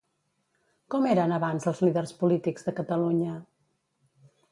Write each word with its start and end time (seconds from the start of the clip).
Com 0.93 1.03
eren 1.09 1.33
abans 1.35 1.69
els 1.71 1.81
líders 1.87 2.13
polítics 2.21 2.65
de 2.71 2.73
Catalunya? 2.81 3.37